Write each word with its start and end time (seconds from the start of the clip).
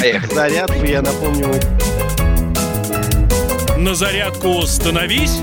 Поехали. 0.00 0.34
Зарядку, 0.34 0.84
я 0.84 1.02
напомню, 1.02 1.48
На 3.78 3.94
зарядку 3.94 4.62
становись. 4.62 5.40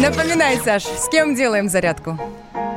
Напоминай, 0.00 0.58
Саш, 0.64 0.84
с 0.84 1.08
кем 1.08 1.34
делаем 1.34 1.68
зарядку? 1.68 2.18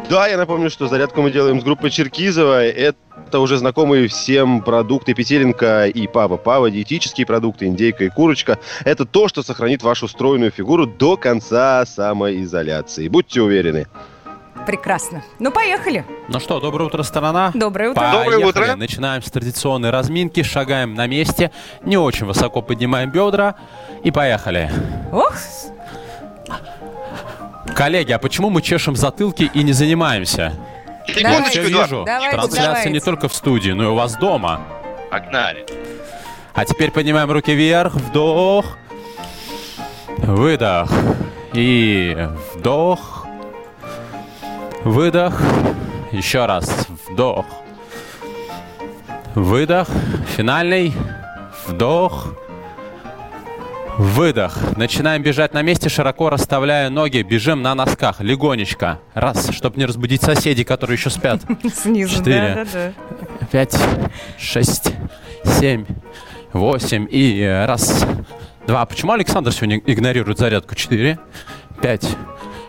Да, 0.09 0.27
я 0.27 0.37
напомню, 0.37 0.69
что 0.69 0.87
зарядку 0.87 1.21
мы 1.21 1.31
делаем 1.31 1.59
с 1.59 1.63
группой 1.63 1.89
Черкизова. 1.89 2.63
Это 2.63 3.39
уже 3.39 3.57
знакомые 3.57 4.07
всем 4.07 4.61
продукты 4.61 5.13
Петеленко 5.13 5.87
и 5.87 6.07
Папа 6.07 6.37
Пава, 6.37 6.69
диетические 6.69 7.25
продукты, 7.25 7.65
индейка 7.65 8.03
и 8.03 8.09
курочка. 8.09 8.59
Это 8.85 9.05
то, 9.05 9.27
что 9.27 9.41
сохранит 9.43 9.81
вашу 9.83 10.07
стройную 10.07 10.51
фигуру 10.51 10.85
до 10.85 11.17
конца 11.17 11.85
самоизоляции. 11.85 13.07
Будьте 13.07 13.41
уверены. 13.41 13.87
Прекрасно. 14.65 15.23
Ну, 15.39 15.51
поехали. 15.51 16.05
Ну 16.29 16.39
что, 16.39 16.59
доброе 16.59 16.85
утро, 16.85 17.03
страна. 17.03 17.51
Доброе 17.53 17.89
утро. 17.91 18.01
Поехали. 18.01 18.23
Доброе 18.31 18.45
утро. 18.47 18.75
Начинаем 18.75 19.21
с 19.21 19.29
традиционной 19.29 19.89
разминки, 19.89 20.41
шагаем 20.43 20.93
на 20.93 21.05
месте, 21.07 21.51
не 21.83 21.97
очень 21.97 22.25
высоко 22.25 22.61
поднимаем 22.61 23.11
бедра 23.11 23.55
и 24.03 24.11
поехали. 24.11 24.71
Ох, 25.11 25.33
Коллеги, 27.75 28.11
а 28.11 28.19
почему 28.19 28.49
мы 28.49 28.61
чешем 28.61 28.95
затылки 28.95 29.49
и 29.53 29.63
не 29.63 29.73
занимаемся? 29.73 30.53
Я 31.07 31.13
Секундочку, 31.15 31.49
все 31.49 31.67
Эдуард. 31.69 31.89
вижу. 31.91 32.03
Давайте, 32.05 32.31
Трансляция 32.37 32.65
давайте. 32.67 32.89
не 32.91 32.99
только 32.99 33.27
в 33.27 33.33
студии, 33.33 33.71
но 33.71 33.83
и 33.83 33.87
у 33.87 33.95
вас 33.95 34.15
дома. 34.15 34.61
Погнали. 35.09 35.65
А 36.53 36.65
теперь 36.65 36.91
поднимаем 36.91 37.31
руки 37.31 37.53
вверх, 37.53 37.95
вдох, 37.95 38.77
выдох 40.19 40.89
и 41.53 42.29
вдох, 42.53 43.22
выдох, 44.83 45.41
еще 46.11 46.45
раз, 46.45 46.87
вдох, 47.09 47.45
выдох, 49.35 49.87
финальный, 50.35 50.93
вдох, 51.67 52.35
выдох. 53.97 54.57
Начинаем 54.77 55.21
бежать 55.23 55.53
на 55.53 55.61
месте, 55.61 55.89
широко 55.89 56.29
расставляя 56.29 56.89
ноги, 56.89 57.21
бежим 57.21 57.61
на 57.61 57.75
носках, 57.75 58.21
легонечко. 58.21 58.99
Раз, 59.13 59.49
чтобы 59.51 59.77
не 59.77 59.85
разбудить 59.85 60.21
соседей, 60.21 60.63
которые 60.63 60.95
еще 60.97 61.09
спят. 61.09 61.41
снизу, 61.73 62.17
Четыре. 62.17 62.55
да-да-да. 62.55 63.45
Пять, 63.51 63.77
шесть, 64.37 64.93
семь, 65.43 65.85
восемь. 66.51 67.07
И 67.09 67.43
раз, 67.67 68.05
два. 68.67 68.85
Почему 68.85 69.13
Александр 69.13 69.51
сегодня 69.51 69.77
игнорирует 69.85 70.39
зарядку? 70.39 70.75
Четыре, 70.75 71.19
пять, 71.81 72.07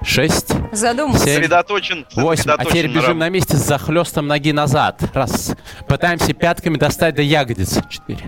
шесть, 0.05 0.53
Задумался. 0.73 1.25
Семь. 1.25 1.35
Сосредоточен. 1.37 2.07
восемь. 2.15 2.51
А 2.51 2.65
теперь 2.65 2.89
бежим 2.89 3.19
на 3.19 3.29
месте 3.29 3.57
с 3.57 3.61
захлестом 3.61 4.27
ноги 4.27 4.53
назад. 4.53 5.03
Раз. 5.15 5.53
Пытаемся 5.89 6.33
пятками 6.35 6.77
достать 6.77 7.15
до 7.15 7.23
ягодиц. 7.23 7.79
Четыре, 7.89 8.25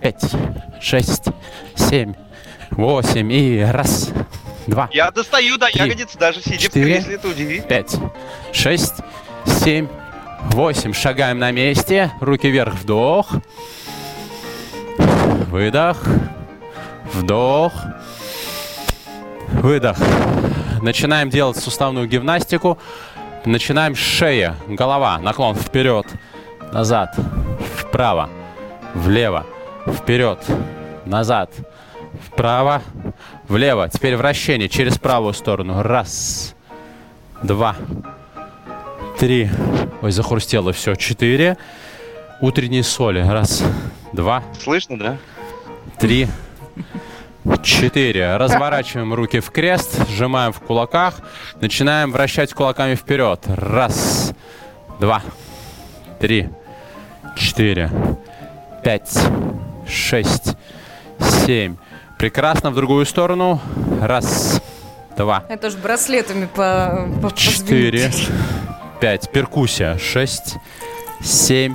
пять, 0.00 0.24
шесть, 0.80 1.24
семь, 1.76 2.14
восемь 2.70 3.32
и 3.32 3.62
раз, 3.62 4.10
два. 4.66 4.88
Я 4.92 5.10
достаю 5.10 5.58
до 5.58 5.66
Три. 5.66 5.80
ягодиц, 5.80 6.16
даже 6.16 6.40
сидя 6.42 6.58
Четыре. 6.58 6.84
в 6.94 6.96
кресле, 6.96 7.14
это 7.16 7.28
удивительно. 7.28 7.68
пять, 7.68 7.96
шесть, 8.52 8.94
семь, 9.44 9.88
восемь. 10.50 10.92
Шагаем 10.92 11.38
на 11.38 11.50
месте. 11.52 12.12
Руки 12.20 12.48
вверх. 12.48 12.74
Вдох. 12.74 13.28
Выдох. 15.50 16.02
Вдох. 17.12 17.72
Выдох. 19.52 19.98
Начинаем 20.82 21.30
делать 21.30 21.56
суставную 21.56 22.06
гимнастику. 22.06 22.78
Начинаем 23.44 23.94
с 23.94 23.98
шеи. 23.98 24.52
Голова. 24.68 25.18
Наклон 25.18 25.54
вперед. 25.54 26.06
Назад. 26.72 27.16
Вправо. 27.78 28.28
Влево. 28.94 29.46
Вперед. 29.86 30.38
Назад. 31.06 31.50
Вправо. 32.26 32.82
Влево. 33.48 33.88
Теперь 33.88 34.16
вращение 34.16 34.68
через 34.68 34.98
правую 34.98 35.32
сторону. 35.32 35.82
Раз. 35.82 36.54
Два 37.42 37.76
три. 39.22 39.48
Ой, 40.02 40.10
захрустело 40.10 40.72
все. 40.72 40.96
Четыре. 40.96 41.56
Утренние 42.40 42.82
соли. 42.82 43.20
Раз, 43.20 43.62
два, 44.12 44.42
Слышно, 44.60 44.98
да? 44.98 45.16
три, 46.00 46.26
четыре. 47.62 48.36
Разворачиваем 48.36 49.14
руки 49.14 49.40
в 49.40 49.50
крест, 49.50 50.08
сжимаем 50.08 50.52
в 50.52 50.60
кулаках, 50.60 51.20
начинаем 51.60 52.12
вращать 52.12 52.52
кулаками 52.52 52.94
вперед. 52.94 53.40
Раз, 53.46 54.32
два, 55.00 55.22
три, 56.20 56.48
четыре, 57.36 57.90
пять, 58.84 59.18
шесть, 59.88 60.56
семь. 61.20 61.76
Прекрасно 62.18 62.70
в 62.70 62.74
другую 62.74 63.04
сторону. 63.04 63.60
Раз, 64.00 64.62
два, 65.16 65.44
Это 65.48 65.70
ж 65.70 65.74
браслетами 65.74 66.46
по, 66.46 67.08
по 67.20 67.34
Четыре, 67.34 68.10
пять, 69.00 69.30
перкуссия, 69.30 69.98
шесть, 69.98 70.56
семь, 71.20 71.74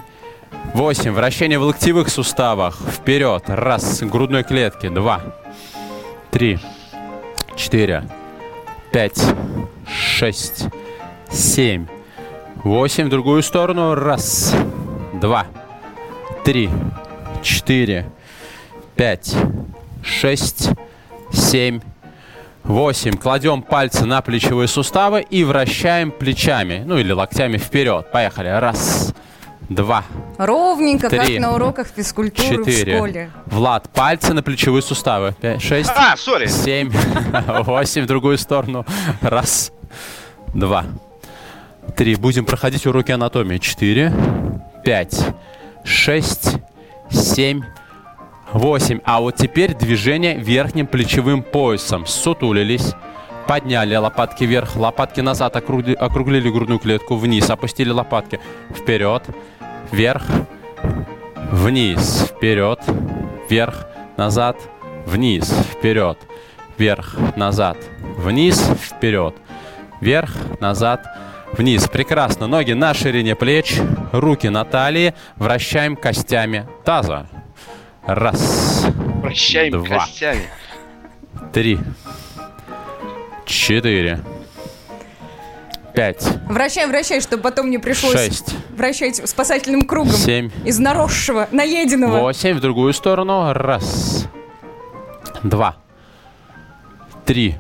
восемь. 0.74 1.12
Вращение 1.12 1.60
в 1.60 1.64
локтевых 1.64 2.10
суставах. 2.10 2.78
Вперед. 2.80 3.44
Раз. 3.48 4.02
Грудной 4.04 4.44
клетки. 4.44 4.88
Два, 4.88 5.22
три, 6.38 6.60
четыре, 7.56 8.04
пять, 8.92 9.20
шесть, 9.88 10.66
семь, 11.32 11.88
восемь. 12.58 13.08
В 13.08 13.10
другую 13.10 13.42
сторону. 13.42 13.96
Раз, 13.96 14.56
два, 15.20 15.48
три, 16.46 16.70
четыре, 17.42 18.12
пять, 18.96 19.34
шесть, 20.04 20.70
семь, 21.34 21.80
8. 22.66 23.14
Кладем 23.18 23.64
пальцы 23.64 24.06
на 24.06 24.22
плечевые 24.22 24.68
суставы 24.68 25.26
и 25.28 25.44
вращаем 25.44 26.12
плечами, 26.12 26.84
ну 26.86 27.00
или 27.00 27.14
локтями 27.14 27.58
вперед. 27.58 28.12
Поехали. 28.12 28.50
Раз, 28.50 29.08
два, 29.08 29.27
Ровненько, 29.70 31.10
Три. 31.10 31.20
как 31.20 31.30
на 31.40 31.54
уроках 31.56 31.88
физкультуры 31.88 32.64
в 32.64 32.66
четыре. 32.68 32.96
школе. 32.96 33.32
Влад, 33.48 33.90
пальцы 33.90 34.34
на 34.34 34.42
плечевые 34.42 34.82
суставы. 34.82 35.36
Пять, 35.42 35.62
шесть, 35.62 35.90
А, 35.96 36.16
сори. 36.18 36.48
семь, 36.48 36.90
восемь. 37.66 38.04
В 38.04 38.08
другую 38.08 38.38
сторону. 38.38 38.86
Раз, 39.22 39.72
два, 40.54 40.86
три. 41.96 42.16
Будем 42.16 42.46
проходить 42.46 42.86
уроки 42.86 43.12
анатомии. 43.12 43.58
Четыре, 43.58 44.14
пять, 44.84 45.20
шесть, 45.84 46.56
семь, 47.10 47.62
Восемь. 48.54 49.02
А 49.04 49.20
вот 49.20 49.36
теперь 49.36 49.74
движение 49.76 50.38
верхним 50.38 50.88
плечевым 50.88 51.44
поясом. 51.44 52.06
Сутулились. 52.08 52.94
Подняли 53.46 53.94
лопатки 53.96 54.46
вверх, 54.46 54.78
лопатки 54.78 55.20
назад, 55.20 55.58
округли- 55.58 55.94
округлили 55.96 56.50
грудную 56.50 56.80
клетку, 56.80 57.16
вниз, 57.18 57.50
опустили 57.50 57.90
лопатки. 57.90 58.40
Вперед, 58.74 59.24
вверх, 59.92 60.24
вниз, 61.52 62.32
вперед, 62.36 62.80
вверх, 63.50 63.88
назад, 64.18 64.58
вниз, 65.06 65.50
вперед, 65.72 66.18
вверх, 66.78 67.16
назад, 67.36 67.78
вниз, 68.18 68.60
вперед, 68.82 69.36
вверх, 70.02 70.32
назад, 70.60 71.06
вниз. 71.54 71.88
Прекрасно. 71.88 72.48
Ноги 72.48 72.74
на 72.74 72.94
ширине 72.94 73.36
плеч, 73.36 73.76
руки 74.12 74.48
на 74.50 74.64
талии, 74.66 75.14
вращаем 75.36 75.96
костями 75.96 76.68
таза. 76.84 77.28
Раз, 78.06 78.86
Прощаем 79.22 79.72
Два. 79.84 80.00
костями. 80.00 80.48
три, 81.52 81.78
четыре, 83.46 84.20
пять, 85.98 86.24
Вращай, 86.48 86.86
вращай, 86.86 87.22
чтобы 87.22 87.42
потом 87.42 87.72
не 87.72 87.80
пришлось 87.80 88.14
шесть, 88.14 88.54
вращать 88.70 89.28
спасательным 89.28 89.82
кругом 89.82 90.14
семь, 90.14 90.52
из 90.64 90.78
наросшего, 90.78 91.48
наеденного. 91.52 92.20
восемь. 92.20 92.54
В 92.54 92.60
другую 92.60 92.94
сторону. 92.94 93.52
Раз, 93.52 94.28
два, 95.42 95.78
три, 97.26 97.56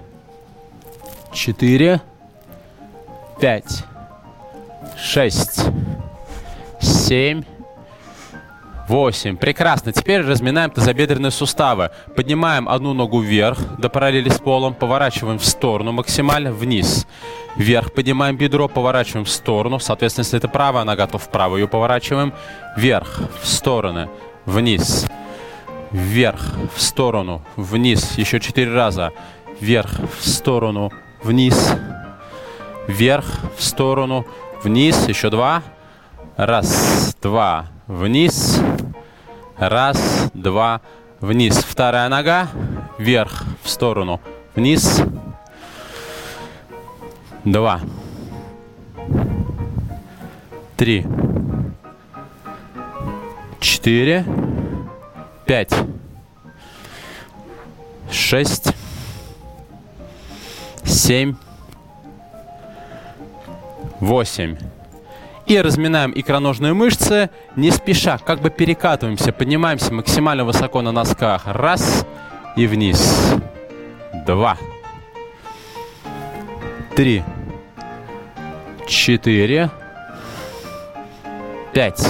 четыре, 1.34 2.00
пять, 3.42 3.84
шесть, 4.95 5.62
семь, 6.80 7.42
восемь. 8.88 9.38
Прекрасно. 9.38 9.92
Теперь 9.92 10.22
разминаем 10.22 10.72
тазобедренные 10.72 11.31
суставы. 11.31 11.92
Поднимаем 12.16 12.68
одну 12.69 12.94
ногу 12.94 13.19
вверх 13.19 13.60
до 13.78 13.89
параллели 13.89 14.30
с 14.30 14.39
полом, 14.39 14.74
поворачиваем 14.74 15.39
в 15.39 15.45
сторону 15.45 15.92
максимально, 15.92 16.51
вниз. 16.51 17.07
Вверх 17.56 17.94
поднимаем 17.94 18.38
бедро, 18.38 18.68
поворачиваем 18.68 19.25
в 19.25 19.30
сторону. 19.30 19.80
Соответственно, 19.80 20.24
если 20.24 20.38
это 20.38 20.48
правая 20.48 20.84
нога, 20.84 21.07
то 21.07 21.18
вправо 21.18 21.57
ее 21.57 21.68
поворачиваем. 21.68 22.34
Вверх, 22.75 23.22
в 23.42 23.48
стороны, 23.48 24.10
вниз. 24.45 25.07
Вверх, 25.92 26.42
в 26.75 26.81
сторону, 26.81 27.42
вниз. 27.56 28.18
Еще 28.18 28.40
четыре 28.40 28.74
раза. 28.74 29.12
Вверх, 29.60 29.90
в 30.19 30.28
сторону, 30.28 30.92
вниз. 31.24 31.74
Вверх, 32.88 33.25
в 33.57 33.63
сторону, 33.63 34.28
вниз. 34.63 35.07
Еще 35.07 35.30
два. 35.30 35.63
Раз, 36.36 37.16
два, 37.22 37.66
вниз. 37.88 38.62
Раз, 39.57 40.30
два, 40.36 40.81
вниз. 41.19 41.57
Вторая 41.57 42.09
нога. 42.09 42.48
Вверх, 43.00 43.44
в 43.63 43.69
сторону. 43.69 44.21
Вниз. 44.56 45.01
Два. 47.44 47.81
Три. 50.75 51.07
Четыре. 53.59 54.25
Пять. 55.45 55.74
Шесть. 58.12 58.75
Семь. 60.83 61.36
Восемь. 64.00 64.56
И 65.48 65.58
разминаем 65.58 66.12
икроножные 66.14 66.74
мышцы, 66.74 67.30
не 67.56 67.72
спеша, 67.72 68.18
как 68.18 68.42
бы 68.42 68.50
перекатываемся, 68.50 69.32
поднимаемся 69.32 69.94
максимально 69.94 70.44
высоко 70.44 70.82
на 70.82 70.92
носках. 70.92 71.44
Раз 71.46 72.06
и 72.58 72.68
вниз. 72.68 73.34
Два. 74.26 74.58
Три. 76.98 77.24
Четыре. 78.88 79.70
Пять. 81.72 82.06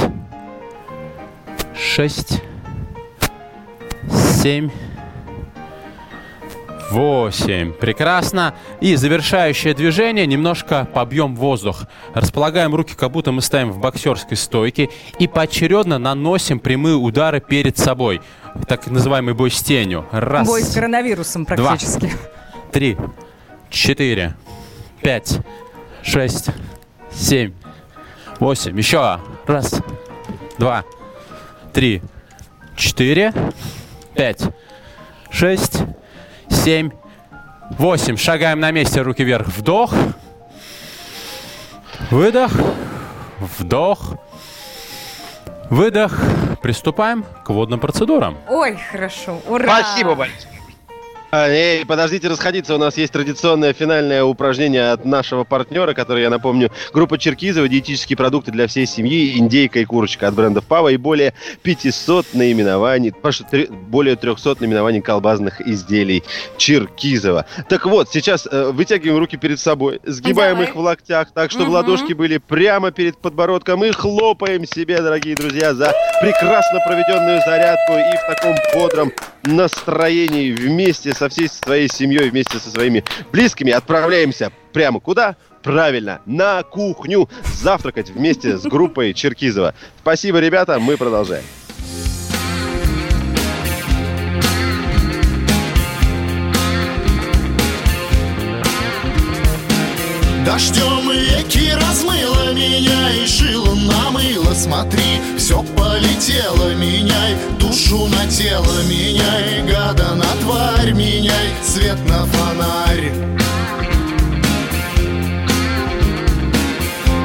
Шесть. 1.76 2.42
Семь. 4.42 4.72
Восемь. 6.92 7.74
Прекрасно. 7.74 8.56
И 8.80 8.96
завершающее 8.96 9.74
движение. 9.74 10.26
Немножко 10.26 10.88
побьем 10.94 11.36
воздух. 11.36 11.84
Располагаем 12.14 12.74
руки, 12.74 12.96
как 12.96 13.12
будто 13.12 13.32
мы 13.32 13.42
стоим 13.42 13.72
в 13.72 13.80
боксерской 13.80 14.38
стойке. 14.38 14.90
И 15.20 15.28
поочередно 15.28 15.98
наносим 15.98 16.60
прямые 16.60 16.96
удары 16.96 17.42
перед 17.42 17.78
собой. 17.78 18.22
Так 18.68 18.88
называемый 18.88 19.34
бой 19.34 19.52
с 19.52 19.62
тенью. 19.62 20.06
Раз. 20.12 20.48
Бой 20.48 20.64
с 20.64 20.74
коронавирусом 20.74 21.46
практически. 21.46 22.12
Три. 22.72 22.98
Четыре. 23.70 24.36
Пять. 25.02 25.40
Шесть. 26.04 26.50
Семь. 27.14 27.54
Восемь. 28.40 28.78
Еще. 28.78 29.20
Раз. 29.46 29.82
Два. 30.58 30.84
Три. 31.74 32.02
Четыре. 32.76 33.34
Пять. 34.16 34.42
Шесть. 35.30 35.84
Семь. 36.68 36.92
Восемь. 37.80 38.18
Шагаем 38.18 38.60
на 38.60 38.72
месте. 38.72 39.02
Руки 39.02 39.24
вверх. 39.24 39.48
Вдох. 39.48 39.94
Выдох. 42.12 42.52
Вдох. 43.40 44.16
Выдох. 45.70 46.20
Приступаем 46.62 47.24
к 47.46 47.52
водным 47.52 47.80
процедурам. 47.80 48.38
Ой, 48.50 48.78
хорошо. 48.92 49.42
Ура! 49.48 49.64
Спасибо 49.64 50.16
большое. 50.16 50.57
А, 51.30 51.50
эй, 51.50 51.86
подождите 51.86 52.30
расходиться, 52.30 52.74
у 52.76 52.78
нас 52.78 52.96
есть 52.96 53.12
традиционное 53.12 53.74
финальное 53.74 54.24
упражнение 54.24 54.92
от 54.92 55.04
нашего 55.04 55.44
партнера, 55.44 55.94
который, 55.94 56.22
я 56.22 56.30
напомню, 56.30 56.72
группа 56.94 57.18
Черкизова, 57.18 57.68
диетические 57.68 58.16
продукты 58.16 58.52
для 58.52 58.66
всей 58.68 58.86
семьи, 58.86 59.38
индейка 59.38 59.80
и 59.80 59.86
курочка 59.86 60.30
от 60.30 60.36
брендов 60.36 60.64
Пава 60.64 60.88
и 60.88 60.96
более 60.96 61.34
500 61.64 62.28
наименований, 62.34 63.14
более 63.70 64.16
300 64.16 64.56
наименований 64.62 65.02
колбасных 65.02 65.60
изделий 65.60 66.24
Черкизова. 66.56 67.46
Так 67.68 67.86
вот, 67.86 68.10
сейчас 68.10 68.48
э, 68.50 68.72
вытягиваем 68.72 69.20
руки 69.20 69.36
перед 69.36 69.60
собой, 69.60 70.00
сгибаем 70.06 70.54
Давай. 70.54 70.70
их 70.70 70.76
в 70.76 70.80
локтях 70.80 71.32
так, 71.34 71.52
чтобы 71.52 71.66
Мгм. 71.66 71.74
ладошки 71.74 72.14
были 72.14 72.38
прямо 72.38 72.92
перед 72.92 73.18
подбородком 73.18 73.84
и 73.84 73.92
хлопаем 73.92 74.66
себе, 74.66 75.02
дорогие 75.02 75.36
друзья, 75.36 75.74
за 75.74 75.94
прекрасно 76.22 76.80
проведенную 76.88 77.42
зарядку 77.46 77.94
и 77.96 78.16
в 78.16 78.34
таком 78.34 78.56
бодром 78.74 79.12
настроении 79.48 80.52
вместе 80.52 81.14
со 81.14 81.30
всей 81.30 81.50
своей 81.50 81.88
семьей, 81.88 82.30
вместе 82.30 82.60
со 82.60 82.70
своими 82.70 83.04
близкими 83.32 83.72
отправляемся 83.72 84.52
прямо 84.74 85.00
куда? 85.00 85.36
Правильно, 85.64 86.22
на 86.26 86.64
кухню 86.64 87.30
завтракать 87.54 88.10
вместе 88.10 88.58
с 88.58 88.64
группой 88.64 89.14
Черкизова. 89.14 89.74
Спасибо, 90.02 90.40
ребята, 90.40 90.80
мы 90.80 90.98
продолжаем. 90.98 91.44
Дождем 100.46 101.12
реки 101.12 101.74
размыло 101.74 102.54
меня 102.54 103.14
и 103.16 103.28
шило 103.28 103.76
намыло 103.76 104.07
Смотри, 104.58 105.22
все 105.38 105.62
полетело, 105.62 106.74
меняй 106.74 107.36
душу 107.60 108.08
на 108.08 108.26
тело 108.26 108.82
Меняй 108.90 109.62
гада 109.62 110.16
на 110.16 110.26
тварь, 110.42 110.94
меняй 110.94 111.54
свет 111.62 111.98
на 112.10 112.26
фонарь. 112.26 113.12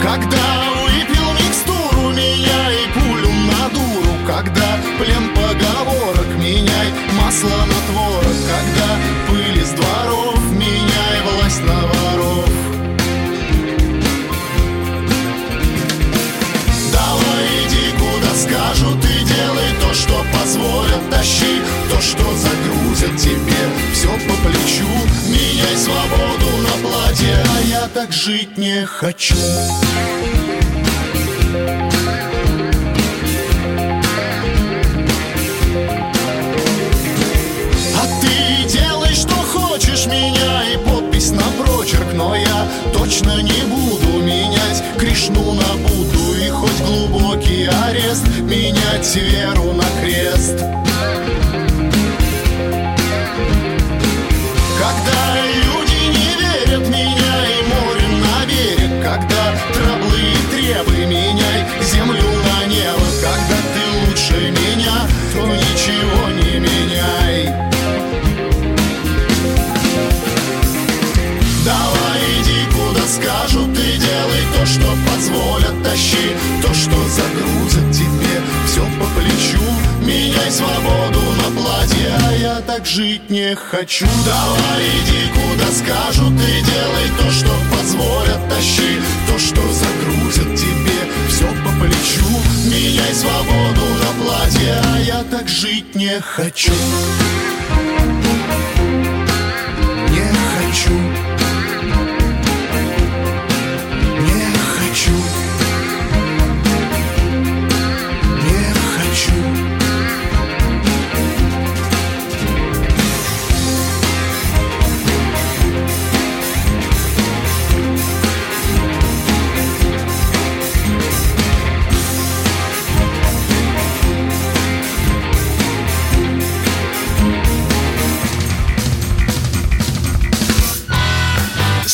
Когда 0.03 0.65
выпил 0.85 1.33
микстуру, 1.41 2.11
меняй 2.11 2.77
пулю 2.93 3.31
на 3.31 3.69
дуру 3.71 4.15
Когда 4.27 4.77
плен 4.99 5.35
поговорок, 5.35 6.27
меняй 6.39 6.93
масло 7.19 7.49
на 7.49 7.93
творог 7.93 8.37
Когда 8.47 9.12
жить 28.25 28.57
не 28.57 28.87
хочу. 28.87 29.35
А 37.97 38.21
ты 38.21 38.69
делай, 38.69 39.13
что 39.13 39.35
хочешь, 39.35 40.07
меняй 40.07 40.79
подпись 40.79 41.33
на 41.33 41.43
прочерк 41.59 42.13
Но 42.15 42.37
я 42.37 42.69
точно 42.93 43.43
не 43.43 43.63
буду 43.65 44.23
менять. 44.23 44.85
Кришну 44.99 45.55
на 45.55 45.75
Будду 45.89 46.35
И 46.37 46.49
хоть 46.49 46.81
глубокий 46.87 47.67
арест 47.67 48.25
Менять 48.43 49.17
веру 49.17 49.73
на 49.73 49.85
крест 50.01 50.92
что 74.73 74.89
позволят 75.07 75.83
Тащи. 75.83 76.35
То, 76.63 76.73
что 76.73 76.97
загрузят 77.09 77.93
тебе 77.93 78.41
Все 78.67 78.81
по 78.81 79.07
плечу, 79.21 79.63
меняй 80.01 80.51
свободу 80.51 81.21
на 81.37 81.61
платье 81.61 82.17
А 82.27 82.33
я 82.33 82.61
так 82.61 82.87
жить 82.87 83.29
не 83.29 83.55
хочу. 83.55 84.07
Давай 84.25 84.83
иди 84.89 85.29
куда 85.35 85.71
скажут 85.73 86.33
и 86.33 86.65
делай 86.65 87.09
то, 87.19 87.31
что 87.31 87.51
позволят 87.71 88.49
Тащи. 88.49 88.99
То, 89.27 89.39
что 89.39 89.61
загрузят 89.73 90.57
тебе 90.57 91.01
Все 91.29 91.47
по 91.47 91.71
плечу, 91.85 92.25
меняй 92.65 93.15
свободу 93.15 93.87
на 94.01 94.25
платье 94.25 94.81
А 94.85 95.01
я 95.01 95.23
так 95.25 95.49
жить 95.49 95.95
не 95.95 96.19
хочу. 96.21 96.73
Не 100.09 100.33
хочу 100.57 101.32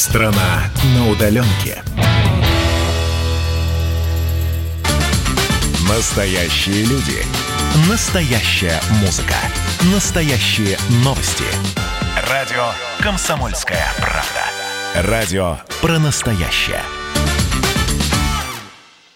Страна 0.08 0.62
на 0.96 1.06
удаленке. 1.10 1.82
Настоящие 5.86 6.86
люди. 6.86 7.22
Настоящая 7.90 8.80
музыка. 9.02 9.34
Настоящие 9.92 10.78
новости. 11.04 11.44
Радио 12.26 12.70
«Комсомольская 13.00 13.84
правда». 13.98 15.10
Радио 15.10 15.58
про 15.82 15.98
настоящее. 15.98 16.80